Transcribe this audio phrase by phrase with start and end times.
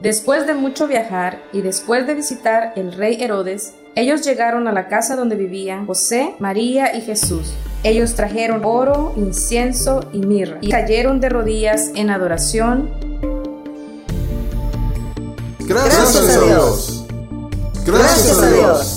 [0.00, 4.88] Después de mucho viajar y después de visitar el rey Herodes, ellos llegaron a la
[4.88, 7.54] casa donde vivían José, María y Jesús.
[7.82, 12.90] Ellos trajeron oro, incienso y mirra y cayeron de rodillas en adoración.
[15.60, 17.06] Gracias, a Dios.
[17.86, 18.95] Gracias a Dios.